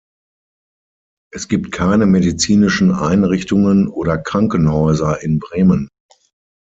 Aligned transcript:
Es 1.31 1.47
gibt 1.47 1.71
keine 1.71 2.07
medizinischen 2.07 2.91
Einrichtungen 2.91 3.87
oder 3.87 4.17
Krankenhäuser 4.17 5.21
in 5.21 5.37
Bremen. 5.37 5.89